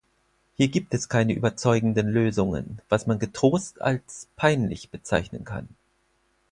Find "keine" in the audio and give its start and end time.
1.09-1.33